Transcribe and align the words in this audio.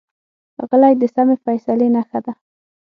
غلی، 0.69 0.93
د 1.01 1.03
سمې 1.15 1.35
فیصلې 1.45 1.87
نښه 1.95 2.19
ده. 2.25 2.33